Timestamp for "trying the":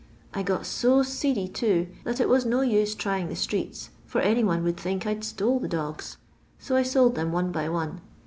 2.95-3.35